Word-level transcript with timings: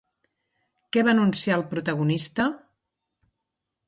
Què 0.95 1.03
va 1.07 1.11
anunciar 1.13 1.57
el 1.61 1.63
protagonista? 1.73 2.47